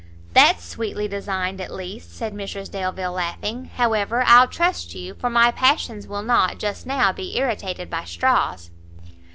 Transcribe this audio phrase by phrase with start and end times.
[0.33, 5.51] "That's sweetly designed, at least!" said Mrs Delvile, laughing; "however, I'll trust you, for my
[5.51, 8.71] passions will not, just now, be irritated by straws."